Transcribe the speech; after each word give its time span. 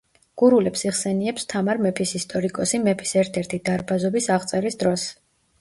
გურულებს 0.41 0.83
იხსენიებს 0.87 1.45
თამარ 1.53 1.83
მეფის 1.87 2.13
ისტორიკოსი 2.21 2.81
მეფის 2.87 3.13
ერთ-ერთი 3.23 3.63
დარბაზობის 3.71 4.31
აღწერის 4.39 4.81
დროს. 4.85 5.07